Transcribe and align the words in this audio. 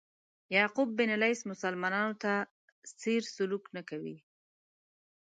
یعقوب 0.55 0.89
بن 0.97 1.09
لیث 1.21 1.39
مسلمانانو 1.51 2.13
په 2.21 2.31
څېر 3.01 3.21
سلوک 3.35 3.63
نه 3.75 3.81
کوي. 3.89 4.17